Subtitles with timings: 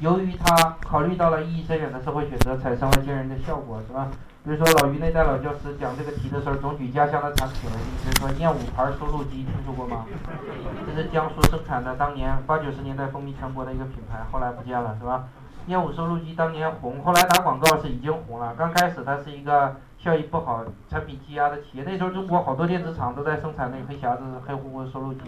[0.00, 4.08] 由于他考虑到了意义深远的社会选择，产生了惊人的效果，是吧？
[4.42, 10.06] 比如说老于那代老教师讲这个题的时候，总举家乡的产品为例，比如说燕舞牌收录机，听说过吗？
[10.88, 15.28] 这是江苏生产的，当年八九十年代风靡全国的一个品牌，后来不见了，是吧？
[15.66, 18.54] 燕舞收录机当年红，后来打广告是已经红了。
[18.56, 25.20] 刚开始它是一个效益不好、产品积压的企业，那时候中国好多电子厂都在生产那黑匣子、黑乎乎的收录机。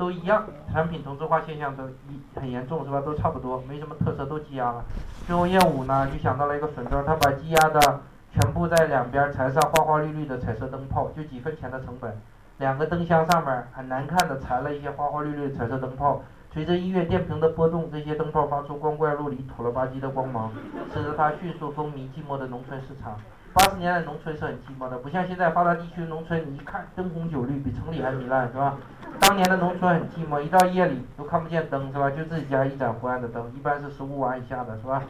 [0.00, 3.02] 都一样，产品同质化现象都一很严重，是吧？
[3.02, 4.82] 都差不多，没什么特色，都积压了。
[5.26, 8.00] 最后燕舞呢就想到了一个损招，他把积压的
[8.32, 12.18] 全部在两边缠上花花绿绿的彩色灯泡，就几分钱的成本，
[12.56, 20.50] 两个灯箱上面很难看的缠了一些花花绿绿的彩色灯泡，随着音乐电瓶的波动，这些灯泡发出光怪陆离、土了吧唧的光芒，
[20.94, 23.18] 使得它迅速风靡寂寞的农村市场。
[23.52, 28.76] 八十年代农村是很寂寞的，不像现在发达地区农村，你一看灯红酒绿，比城里还糜烂，是吧？
[29.20, 32.10] 当年的农村很寂寞，一到夜里都看不见灯，是吧？
[32.10, 35.02] 就自己家一盏昏暗的灯，一般是十五瓦以下的，是吧？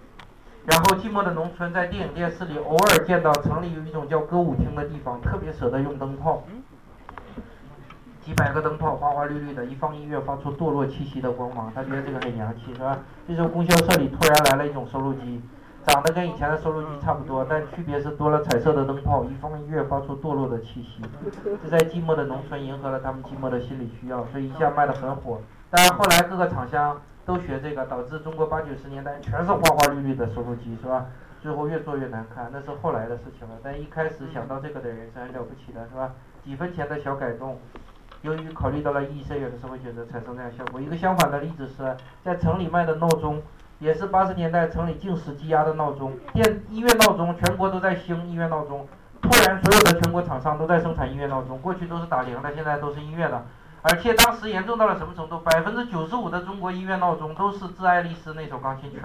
[0.66, 6.42] 然后寂寞的农村在电影电视里偶尔见到城里有一种叫歌舞厅的地方，特别舍得用灯泡，
[8.20, 12.98] 几百个灯泡花花绿绿的，一放音乐发出堕落气息的光芒，他觉得这个很洋气，是吧？
[13.28, 15.40] 这时候供销社里突然来了一种收录机。
[15.86, 21.02] 长得跟以前的收录机差不多，但区别是多了彩色的灯泡，一放音乐发出堕落的气息。
[21.62, 25.40] 这在寂寞的农村迎合了他们寂寞的心理需要，所以一下卖得很火。
[25.68, 31.06] 但是后来各个厂商都学这个，导致中国八九十年代全是花花绿绿的收录机，是吧？
[31.42, 33.54] 最后越做越难看，那是后来的事情了。
[33.62, 36.12] 但一开始想到这个的人是很了不起的，是吧？
[36.42, 37.58] 几分钱的小改动，
[38.22, 40.80] 由于考虑到了意义深远的社会选择，产生这样效果。
[40.80, 43.42] 一个相反的例子是在城里卖的闹钟。
[43.78, 48.86] 也是八十年代城里静时积压的闹钟，电音乐闹钟，全国都在兴音乐闹钟。
[49.20, 53.44] 突然，所有的全国厂商都在生产音乐闹钟，过去都是打铃的，现在都是音乐的。
[53.82, 55.38] 而且当时严重到了什么程度？
[55.40, 58.98] 百分之九十五的中国音乐闹钟都是致爱丽丝那首钢琴曲，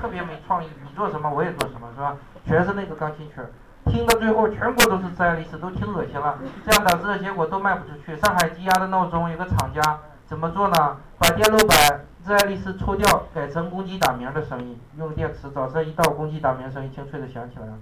[0.00, 0.68] 特别没创意。
[0.82, 2.16] 你做什么我也做什么，是吧？
[2.44, 3.40] 全是那个钢琴曲，
[3.86, 6.38] 听到最后全国都是致爱丽丝，都听恶心了。
[6.64, 8.16] 这样导致的结果都卖不出去。
[8.16, 9.98] 上海积压的闹钟，有个厂家
[10.32, 10.96] 怎么做呢？
[11.18, 12.06] 把电路板。
[12.24, 17.74] 致爱丽丝抽掉，改成公鸡打鸣的声音，用电池，早上一到，公鸡打鸣声音清脆的响起来了，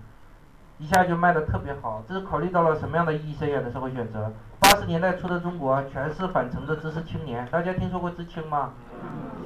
[0.78, 2.02] 一下就卖的特别好。
[2.08, 4.32] 这是考虑到了什么样的意义深远的社会选择？
[4.58, 8.70] 八十年代初的中国全是返城的知识青年，大家听说过知青吗？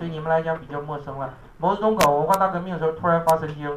[0.01, 1.35] 对你们来讲比较陌生了。
[1.59, 3.69] 毛泽东搞文化大革命的时候突然发神经。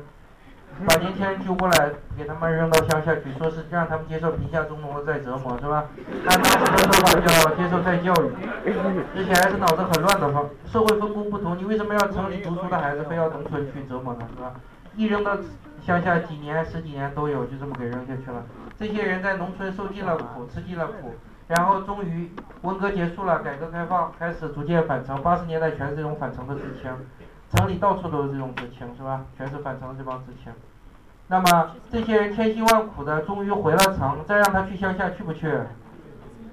[0.86, 5.86] 把年轻人揪过来，给他们扔到乡下去，说是让他们接受贫下中农的再折磨，是吧？
[6.28, 8.30] 按当时的说法叫接受再教育。
[9.16, 14.28] 之前还是脑子很乱的话，社会分工不同，你为什么要城里读书的孩子非要农村去折磨呢？
[14.36, 14.54] 是吧？
[14.96, 15.36] 一扔到
[15.82, 18.44] 乡下，几年、十几年都有，就这么给扔下去了。
[18.78, 21.16] 这些人在农村受尽了苦，吃尽了苦，
[21.48, 25.20] 然后终于文革结束了，改革开放开始逐渐返城。
[25.24, 26.92] 八十年代全是这种返城的事情。
[27.52, 29.26] 城里到处都是这种知青，是吧？
[29.38, 30.52] 全是返城的这帮知青。
[31.28, 35.52] 那么这些人千辛万苦的终于回了城，再让他去乡下去不去？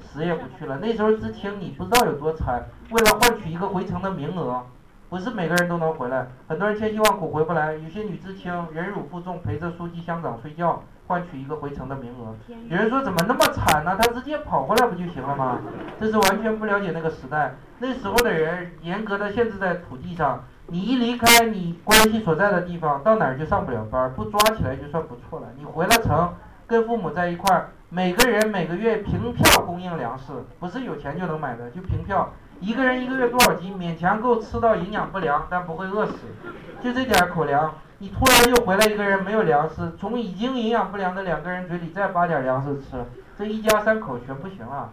[0.00, 0.78] 死也不去了。
[0.78, 4.64] 那时候知青你不知道有多惨，为了换取一个回城的名额，
[5.08, 6.28] 不是每个人都能回来。
[6.46, 12.34] 很多人千辛万苦回不来，有些女知青忍辱负重陪着书记乡长睡觉，换取一个回城的名额。
[12.68, 13.96] 有人说怎么那么惨呢？
[14.00, 15.58] 他直接跑回来不就行了吗？
[16.00, 17.54] 这是完全不了解那个时代。
[17.78, 20.44] 那时候的人严格的限制在土地上。
[20.66, 25.48] 你一离开你关系所在的地方，到哪儿就上不了班，不抓起来就算不错了。
[25.58, 26.32] 你回了城，
[26.66, 36.14] 跟父母在一块儿，每个人每个月凭票供应粮食，不是有钱就能买的，就凭票，一个人一个月多少斤，勉强够吃到营养不良，但不会饿死，
[36.82, 37.70] 就这点口粮。
[37.98, 43.04] 你突然又回来一个人没有粮食，从已经营养不良的两个人嘴里再扒点粮食吃，
[43.38, 44.90] 这一家三口全不行了。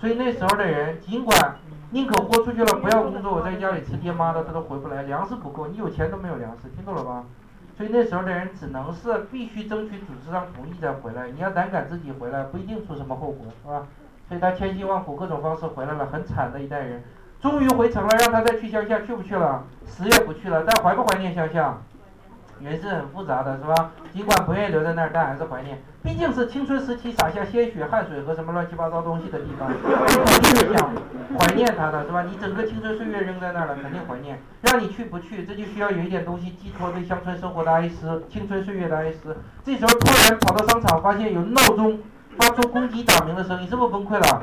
[0.00, 1.56] 所以那时候的人，尽管。
[1.92, 7.24] 宁可豁出去了，不要工作，我在家里吃爹妈的，他都回不来，粮食不够，你有钱都没有粮食，听懂了吧？
[7.76, 13.82] 所以那时候的人只能是必须争取组织上同意再回来，你要胆敢自己回来，不一定出什么后果，是吧？
[14.28, 17.02] 所以他千辛万苦，各种方式回来了，很惨的一代人，
[17.40, 19.64] 终于回城了，让他再去乡下，去不去了？
[19.84, 21.76] 死也不去了，但怀不怀念乡下？
[22.62, 23.92] 人是很复杂的，是吧？
[24.12, 25.80] 尽管不愿意留在那儿，但还是怀念。
[26.02, 30.90] 毕竟是青春时期洒下鲜血、汗水和什么乱七八糟东西的地方， 肯定是想
[31.38, 32.22] 怀念他的，是吧？
[32.22, 34.38] 你整个青春岁月扔在那儿了，肯定怀念。
[34.62, 39.36] 让你去不去，这就需要有一点东西寄托对乡村生活的哀思、青春岁月的哀思。
[39.64, 41.98] 这时候突然跑到商场，发现有闹钟。
[42.38, 44.42] 发出公鸡打鸣的声音，是不是崩溃了？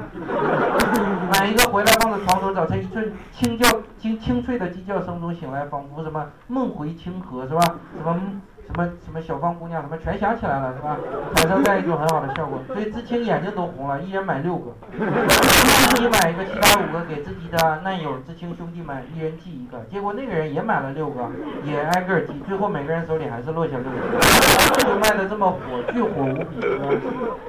[1.32, 3.68] 买 一个回来放在床头，早晨一阵清叫
[3.98, 7.62] 清清脆的鸡叫声中醒来，仿佛什么梦回清河是吧？
[7.98, 8.20] 什么
[8.68, 10.98] 什么什么小芳姑娘，什么全想起来了，是吧？
[11.34, 21.30] 彩色带一种很好的效果，所以知青眼睛都红了，一人买六个，自己买一个，其他五个给自己的难友知青兄弟们一人寄一个，结果那个人也买了六个，
[21.64, 25.58] 也挨个寄，最后每个人手里还是落下六个，就卖的这么火，
[25.94, 26.86] 巨火无比，是吧？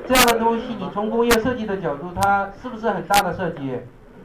[0.06, 3.81] 这样的东西，你从工业设计的角度，它是不是很大的设计？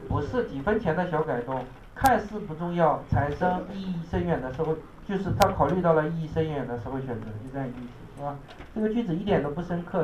[0.08, 1.64] 不是几分钱的小改动，
[1.94, 4.74] 看似不重要，产生意义深远的社会，
[5.06, 8.36] 就是他考虑到了意义深远的社会选择，就这样意思，是吧？
[8.74, 10.02] 这个句子一点都不深刻。